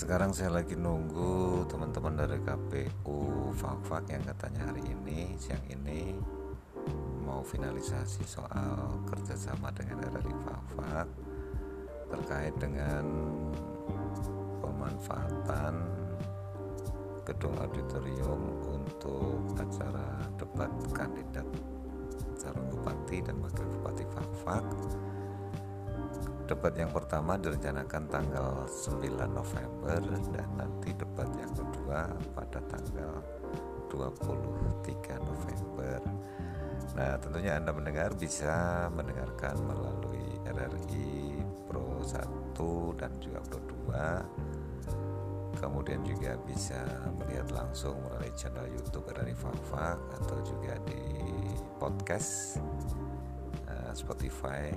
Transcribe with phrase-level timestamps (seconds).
[0.00, 6.16] sekarang saya lagi nunggu teman-teman dari KPU Fakfak yang katanya hari ini siang ini
[7.20, 11.08] mau finalisasi soal kerjasama dengan RRI Fakfak
[12.16, 13.04] terkait dengan
[14.64, 15.84] pemanfaatan
[17.28, 18.40] gedung auditorium
[18.72, 21.44] untuk acara debat kandidat
[22.40, 24.64] calon bupati dan wakil bupati Fakfak
[26.50, 30.02] debat yang pertama direncanakan tanggal 9 November
[30.34, 33.22] dan nanti debat yang kedua pada tanggal
[33.86, 36.02] 23 November.
[36.98, 41.38] Nah, tentunya Anda mendengar bisa mendengarkan melalui RRI
[41.70, 43.62] Pro 1 dan juga Pro
[45.54, 45.54] 2.
[45.62, 46.82] Kemudian juga bisa
[47.14, 50.98] melihat langsung melalui channel YouTube RRI Fakfak atau juga di
[51.78, 52.58] podcast
[53.70, 54.74] uh, Spotify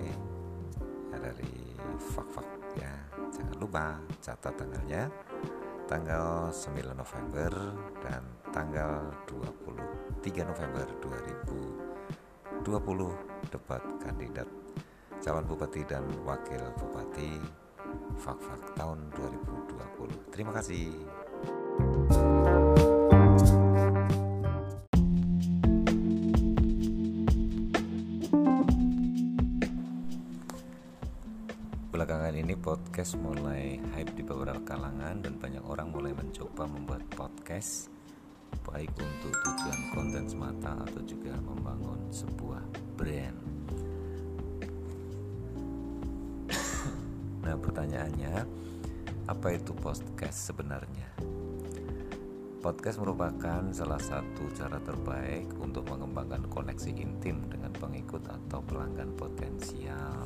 [1.20, 2.48] dari fak-fak
[2.78, 2.94] ya.
[3.34, 5.10] Jangan lupa catat tanggalnya.
[5.84, 7.52] Tanggal 9 November
[8.02, 10.86] dan tanggal 23 November
[12.64, 12.64] 2020
[13.52, 14.48] debat kandidat
[15.24, 17.40] calon bupati dan wakil bupati
[18.20, 20.92] fak-fak tahun 2020 terima kasih
[33.04, 37.92] podcast mulai hype di beberapa kalangan dan banyak orang mulai mencoba membuat podcast
[38.64, 42.64] baik untuk tujuan konten semata atau juga membangun sebuah
[42.96, 43.40] brand.
[47.44, 48.48] Nah, pertanyaannya,
[49.28, 51.12] apa itu podcast sebenarnya?
[52.64, 60.24] Podcast merupakan salah satu cara terbaik untuk mengembangkan koneksi intim dengan pengikut atau pelanggan potensial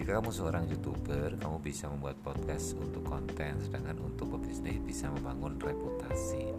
[0.00, 5.60] Jika kamu seorang youtuber, kamu bisa membuat podcast untuk konten, sedangkan untuk pebisnis bisa membangun
[5.60, 6.56] reputasi.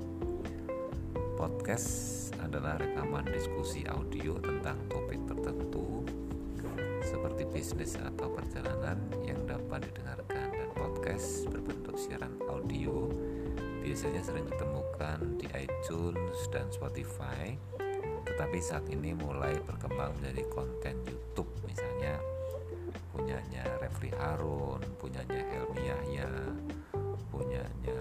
[1.42, 1.90] Podcast
[2.38, 6.06] adalah rekaman diskusi audio tentang topik tertentu
[7.02, 13.10] seperti bisnis atau perjalanan yang dapat didengarkan dan podcast berbentuk siaran audio
[13.82, 17.58] biasanya sering ditemukan di iTunes dan Spotify
[18.22, 22.22] tetapi saat ini mulai berkembang menjadi konten YouTube misalnya
[23.12, 26.32] punyanya Refri Harun, punyanya Helmi Yahya,
[27.32, 28.00] punyanya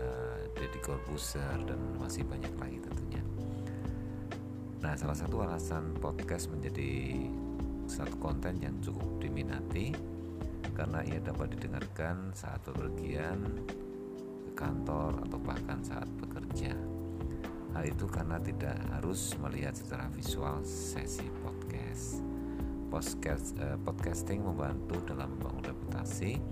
[0.54, 3.22] Deddy Corbuzier dan masih banyak lagi tentunya.
[4.80, 7.20] Nah, salah satu alasan podcast menjadi
[7.90, 9.92] satu konten yang cukup diminati
[10.72, 13.66] karena ia dapat didengarkan saat bepergian
[14.48, 16.72] ke kantor atau bahkan saat bekerja.
[17.76, 22.29] Hal itu karena tidak harus melihat secara visual sesi podcast.
[22.90, 26.42] Podcast eh, podcasting membantu dalam membangun reputasi,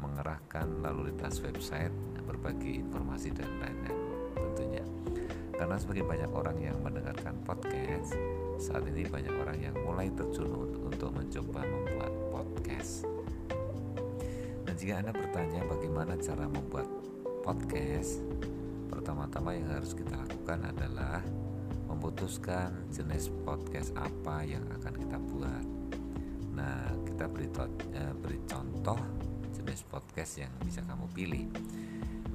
[0.00, 1.92] mengerahkan lalu lintas website,
[2.24, 4.00] berbagi informasi dan lain-lain
[4.32, 4.84] tentunya.
[5.52, 8.16] Karena semakin banyak orang yang mendengarkan podcast,
[8.56, 10.48] saat ini banyak orang yang mulai terjun
[10.80, 13.04] untuk mencoba membuat podcast.
[14.64, 16.88] Dan jika Anda bertanya bagaimana cara membuat
[17.44, 18.24] podcast,
[18.88, 21.20] pertama-tama yang harus kita lakukan adalah
[21.96, 25.64] memutuskan jenis podcast apa yang akan kita buat.
[26.52, 27.48] Nah, kita beri,
[27.96, 29.00] eh, beri contoh
[29.56, 31.48] jenis podcast yang bisa kamu pilih.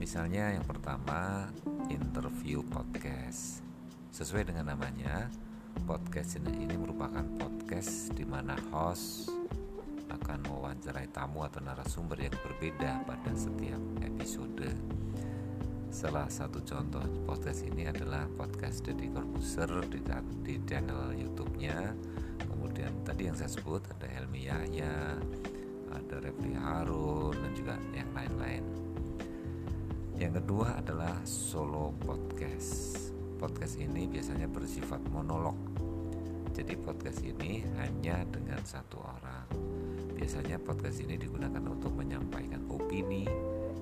[0.02, 1.46] Misalnya yang pertama
[1.94, 3.62] interview podcast.
[4.10, 5.30] Sesuai dengan namanya,
[5.86, 9.30] podcast ini merupakan podcast di mana host
[10.10, 14.74] akan mewawancarai tamu atau narasumber yang berbeda pada setiap episode.
[15.92, 20.00] Salah satu contoh podcast ini adalah podcast Deddy Corbuzier di,
[20.40, 21.92] di channel YouTube-nya.
[22.48, 25.20] Kemudian tadi yang saya sebut ada Helmi Yahya,
[25.92, 28.64] ada Refli Harun dan juga yang lain-lain.
[30.16, 33.12] Yang kedua adalah solo podcast.
[33.36, 35.60] Podcast ini biasanya bersifat monolog.
[36.56, 39.44] Jadi podcast ini hanya dengan satu orang.
[40.16, 43.28] Biasanya podcast ini digunakan untuk menyampaikan opini,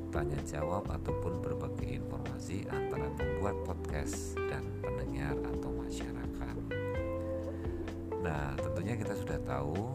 [0.10, 6.58] tanya jawab ataupun berbagai informasi antara pembuat podcast dan pendengar atau masyarakat.
[8.20, 9.94] Nah, tentunya kita sudah tahu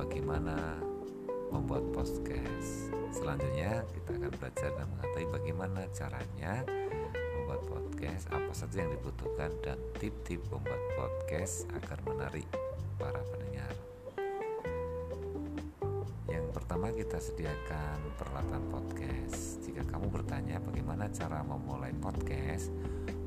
[0.00, 0.80] bagaimana
[1.52, 2.90] membuat podcast.
[3.14, 6.64] Selanjutnya kita akan belajar dan mengetahui bagaimana caranya
[7.38, 12.48] membuat podcast, apa saja yang dibutuhkan dan tip-tip membuat podcast agar menarik
[12.98, 13.70] para pendengar
[16.54, 19.58] pertama kita sediakan peralatan podcast.
[19.66, 22.70] Jika kamu bertanya bagaimana cara memulai podcast,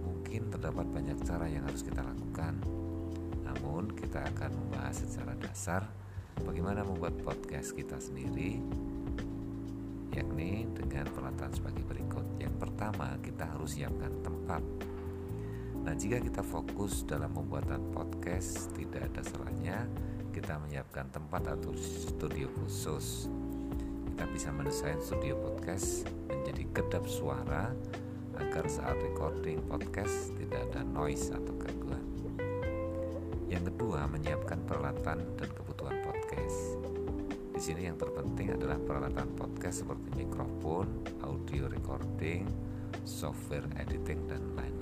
[0.08, 2.56] mungkin terdapat banyak cara yang harus kita lakukan.
[3.44, 5.84] Namun, kita akan membahas secara dasar
[6.40, 8.64] bagaimana membuat podcast kita sendiri
[10.16, 12.24] yakni dengan peralatan sebagai berikut.
[12.40, 14.64] Yang pertama, kita harus siapkan tempat.
[15.84, 19.84] Nah, jika kita fokus dalam pembuatan podcast, tidak ada salahnya
[20.32, 23.30] kita menyiapkan tempat atau studio khusus.
[24.14, 27.70] Kita bisa mendesain studio podcast menjadi kedap suara
[28.38, 32.06] agar saat recording podcast tidak ada noise atau gangguan.
[33.48, 36.78] Yang kedua, menyiapkan peralatan dan kebutuhan podcast.
[37.58, 40.86] Di sini yang terpenting adalah peralatan podcast seperti mikrofon,
[41.26, 42.46] audio recording,
[43.02, 44.77] software editing dan lain-lain.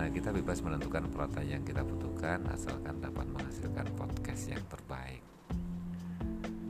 [0.00, 5.20] Nah, kita bebas menentukan peralatan yang kita butuhkan asalkan dapat menghasilkan podcast yang terbaik.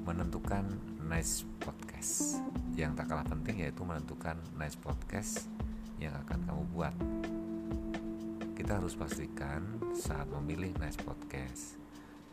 [0.03, 0.67] Menentukan
[1.07, 2.43] nice podcast.
[2.75, 5.47] Yang tak kalah penting yaitu menentukan nice podcast
[6.03, 6.95] yang akan kamu buat.
[8.59, 11.79] Kita harus pastikan saat memilih nice podcast,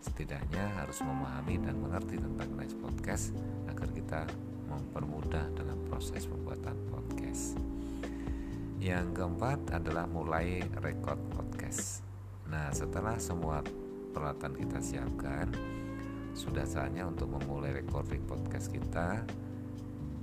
[0.01, 3.38] setidaknya harus memahami dan mengerti tentang nice podcast
[3.69, 4.25] agar kita
[4.65, 7.66] mempermudah dalam proses pembuatan podcast.
[8.88, 12.00] Yang keempat adalah mulai record podcast.
[12.48, 13.60] Nah, setelah semua
[14.16, 15.51] peralatan kita siapkan,
[16.31, 19.28] sudah saatnya untuk memulai recording podcast kita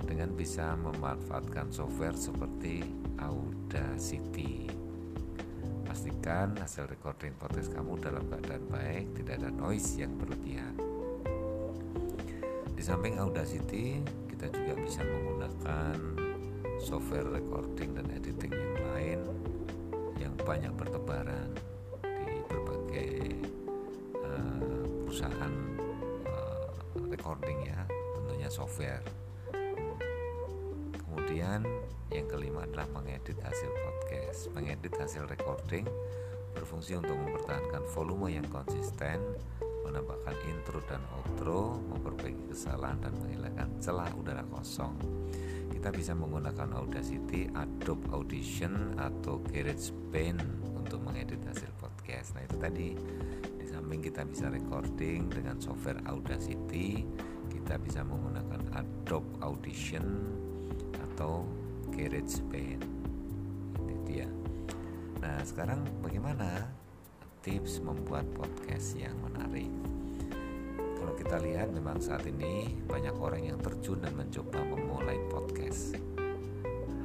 [0.01, 2.81] dengan bisa memanfaatkan software seperti
[3.21, 4.65] Audacity.
[5.85, 10.73] Pastikan hasil recording podcast kamu dalam keadaan baik, tidak ada noise yang berlebihan.
[12.73, 16.24] Di samping Audacity, kita juga bisa menggunakan
[16.81, 19.19] software recording dan editing yang lain
[20.19, 21.49] yang banyak bertebaran
[22.03, 23.11] di berbagai
[24.19, 25.53] uh, perusahaan
[26.27, 26.71] uh,
[27.11, 29.03] recording ya, tentunya software
[31.25, 31.67] Kemudian
[32.15, 34.47] yang kelima adalah mengedit hasil podcast.
[34.55, 35.83] Mengedit hasil recording
[36.55, 39.19] berfungsi untuk mempertahankan volume yang konsisten,
[39.83, 44.95] menambahkan intro dan outro, memperbaiki kesalahan dan menghilangkan celah udara kosong.
[45.69, 50.41] Kita bisa menggunakan Audacity, Adobe Audition atau GarageBand
[50.77, 52.33] untuk mengedit hasil podcast.
[52.37, 52.87] Nah, itu tadi.
[53.61, 57.05] Di samping kita bisa recording dengan software Audacity,
[57.49, 60.05] kita bisa menggunakan Adobe Audition
[61.15, 61.47] atau
[61.95, 62.83] GarageBand
[63.81, 64.27] ini dia.
[65.23, 66.67] Nah sekarang bagaimana
[67.41, 69.71] tips membuat podcast yang menarik
[71.05, 75.93] kalau kita lihat memang saat ini banyak orang yang terjun dan mencoba memulai podcast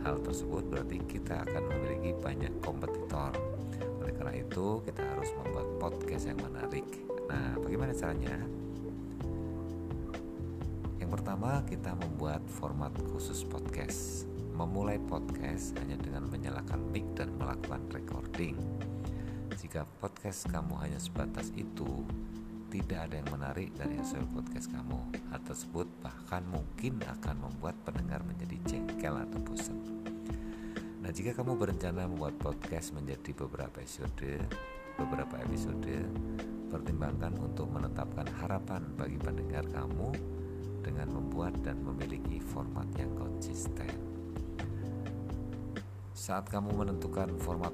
[0.01, 3.37] hal tersebut berarti kita akan memiliki banyak kompetitor
[4.01, 6.89] oleh karena itu kita harus membuat podcast yang menarik
[7.29, 8.41] nah bagaimana caranya
[11.11, 14.31] pertama kita membuat format khusus podcast.
[14.55, 18.55] Memulai podcast hanya dengan menyalakan mic dan melakukan recording.
[19.59, 22.07] Jika podcast kamu hanya sebatas itu,
[22.71, 24.99] tidak ada yang menarik dari hasil podcast kamu.
[25.35, 29.79] Hal tersebut bahkan mungkin akan membuat pendengar menjadi jengkel atau bosan.
[31.03, 34.39] Nah, jika kamu berencana membuat podcast menjadi beberapa episode,
[34.95, 35.99] beberapa episode,
[36.71, 40.15] pertimbangkan untuk menetapkan harapan bagi pendengar kamu
[40.87, 44.10] dengan membuat dan memiliki format yang konsisten.
[46.21, 47.73] Saat kamu menentukan format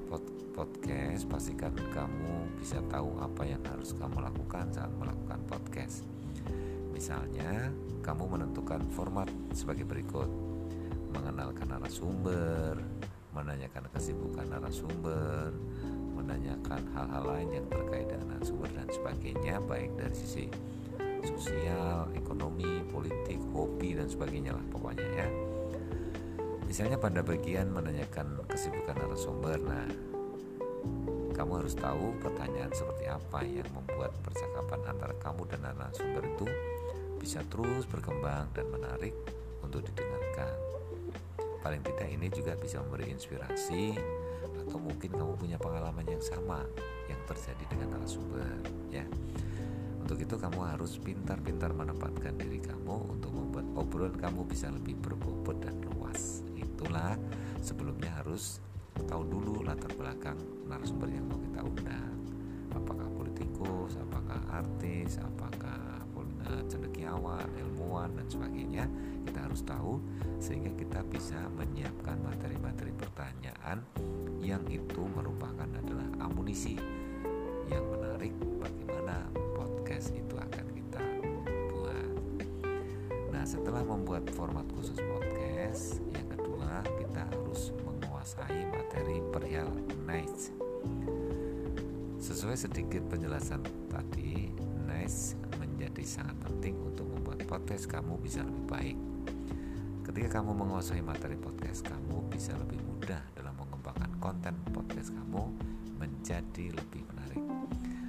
[0.54, 6.06] podcast, pastikan kamu bisa tahu apa yang harus kamu lakukan saat melakukan podcast.
[6.94, 7.74] Misalnya,
[8.06, 10.30] kamu menentukan format sebagai berikut:
[11.10, 12.78] mengenalkan narasumber,
[13.34, 15.50] menanyakan kesibukan narasumber,
[16.14, 20.46] menanyakan hal-hal lain yang terkait dengan narasumber dan sebagainya, baik dari sisi
[21.26, 25.55] sosial, ekonomi, politik, hobi dan sebagainya lah pokoknya ya.
[26.66, 29.58] Misalnya pada bagian menanyakan kesibukan narasumber.
[29.62, 29.86] Nah,
[31.30, 36.46] kamu harus tahu pertanyaan seperti apa yang membuat percakapan antara kamu dan narasumber itu
[37.22, 39.14] bisa terus berkembang dan menarik
[39.62, 40.52] untuk didengarkan.
[41.62, 43.94] Paling tidak ini juga bisa memberi inspirasi
[44.66, 46.66] atau mungkin kamu punya pengalaman yang sama
[47.06, 48.58] yang terjadi dengan narasumber
[48.90, 49.06] ya.
[50.02, 55.58] Untuk itu kamu harus pintar-pintar menempatkan diri kamu untuk membuat obrolan kamu bisa lebih berbobot
[55.62, 55.85] dan.
[56.76, 57.16] Itulah
[57.64, 58.60] sebelumnya harus
[59.08, 60.36] tahu dulu latar belakang
[60.68, 62.14] narasumber yang mau kita undang.
[62.76, 65.96] Apakah politikus, apakah artis, apakah
[66.46, 68.84] eh, cendekiawan, ilmuwan dan sebagainya.
[69.26, 69.98] Kita harus tahu
[70.38, 73.82] sehingga kita bisa menyiapkan materi-materi pertanyaan
[74.38, 76.78] yang itu merupakan adalah amunisi
[77.66, 78.30] yang menarik
[78.62, 79.26] bagaimana
[79.58, 81.02] podcast itu akan kita
[81.74, 82.10] buat.
[83.34, 86.45] Nah, setelah membuat format khusus podcast, yang kedua
[86.84, 89.70] kita harus menguasai materi perihal
[90.04, 90.50] niche.
[92.16, 94.50] Sesuai sedikit penjelasan tadi,
[94.88, 98.98] niche menjadi sangat penting untuk membuat podcast kamu bisa lebih baik.
[100.06, 105.50] ketika kamu menguasai materi podcast, kamu bisa lebih mudah dalam mengembangkan konten podcast kamu
[106.00, 107.42] menjadi lebih menarik.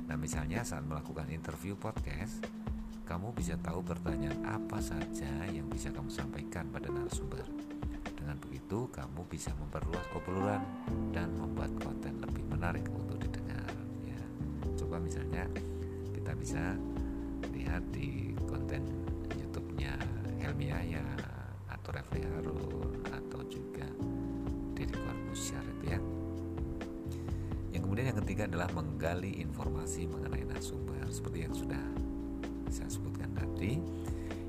[0.07, 2.45] Nah, misalnya saat melakukan interview podcast,
[3.07, 7.43] kamu bisa tahu pertanyaan apa saja yang bisa kamu sampaikan pada narasumber.
[8.27, 10.60] Dengan begitu, kamu bisa memperluas obrolan
[11.15, 13.72] dan membuat konten lebih menarik untuk didengar.
[14.03, 14.19] Ya,
[14.75, 15.48] coba misalnya
[16.12, 16.75] kita bisa
[17.55, 18.84] lihat di konten
[19.31, 19.96] YouTube-nya
[20.43, 21.07] Helmi Aya
[21.72, 23.88] atau Refli Harun atau juga
[24.75, 26.00] Deddy Corbusier itu ya
[27.72, 31.84] yang kemudian yang ketiga adalah menggali informasi mengenai narasumber seperti yang sudah
[32.67, 33.79] saya sebutkan tadi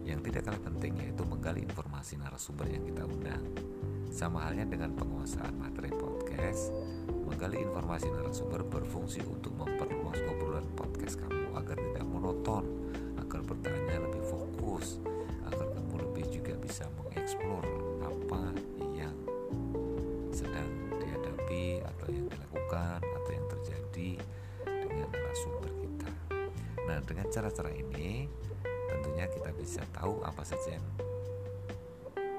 [0.08, 3.44] yang tidak kalah penting yaitu menggali informasi narasumber yang kita undang
[4.08, 6.72] sama halnya dengan penguasaan materi podcast
[7.28, 12.64] menggali informasi narasumber berfungsi untuk memperluas obrolan podcast kamu agar tidak monoton
[13.20, 14.96] agar pertanyaan lebih fokus
[15.44, 17.64] agar kamu lebih juga bisa mengeksplor
[18.00, 18.42] apa
[18.96, 19.12] yang
[20.32, 24.10] sedang dihadapi atau yang dilakukan atau yang terjadi
[24.64, 26.10] dengan narasumber kita.
[26.88, 28.24] Nah, dengan cara-cara ini
[29.38, 30.87] kita bisa tahu apa saja yang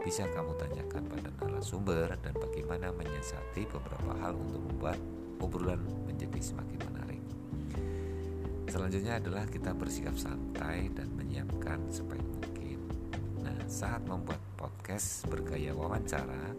[0.04, 5.00] bisa kamu tanyakan pada narasumber dan bagaimana menyiasati beberapa hal untuk membuat
[5.40, 7.24] obrolan menjadi semakin menarik.
[8.68, 12.60] Selanjutnya adalah kita bersikap santai dan menyiapkan sebaik mungkin
[13.70, 16.58] saat membuat podcast bergaya wawancara,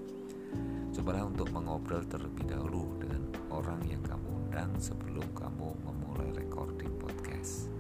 [0.95, 7.80] cobalah untuk mengobrol terlebih dahulu dengan orang yang kamu undang sebelum kamu memulai recording podcast.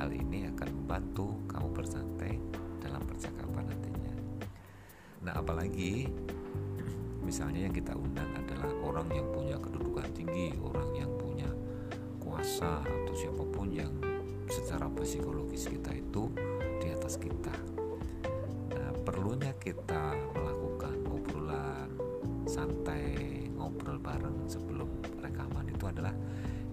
[0.00, 2.40] Hal ini akan membantu kamu bersantai
[2.80, 4.14] dalam percakapan nantinya.
[5.28, 6.08] Nah, apalagi
[7.28, 11.52] misalnya yang kita undang adalah orang yang punya kedudukan tinggi, orang yang punya
[12.16, 13.92] kuasa atau siapa pun yang
[14.48, 16.32] secara psikologis kita itu
[16.80, 17.52] di atas kita
[19.10, 21.90] perlunya kita melakukan obrolan
[22.46, 24.86] santai ngobrol bareng sebelum
[25.18, 26.14] rekaman itu adalah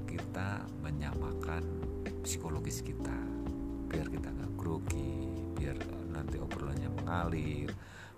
[0.05, 1.63] kita menyamakan
[2.27, 3.15] psikologis kita
[3.87, 5.79] biar kita nggak grogi biar
[6.11, 7.71] nanti obrolannya mengalir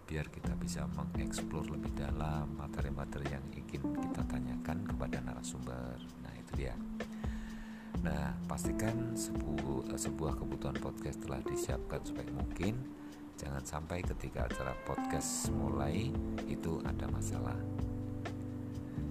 [0.10, 6.54] biar kita bisa mengeksplor lebih dalam materi-materi yang ingin kita tanyakan kepada narasumber nah itu
[6.66, 6.74] dia
[8.00, 12.80] Nah, pastikan sebuah, sebuah kebutuhan podcast telah disiapkan sebaik mungkin
[13.40, 16.12] Jangan sampai ketika acara podcast mulai
[16.44, 17.56] itu ada masalah.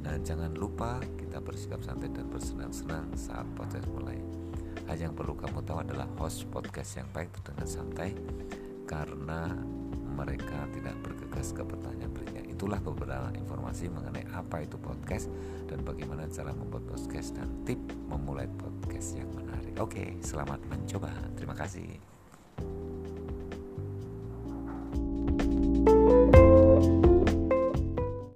[0.05, 4.21] Dan jangan lupa kita bersikap santai dan bersenang-senang saat podcast mulai.
[4.89, 8.17] Hal yang perlu kamu tahu adalah host podcast yang baik dengan santai
[8.89, 9.53] karena
[10.17, 12.43] mereka tidak bergegas ke pertanyaan berikutnya.
[12.49, 15.31] Itulah beberapa informasi mengenai apa itu podcast
[15.69, 17.79] dan bagaimana cara membuat podcast dan tip
[18.09, 19.77] memulai podcast yang menarik.
[19.79, 21.13] Oke, selamat mencoba.
[21.37, 22.18] Terima kasih.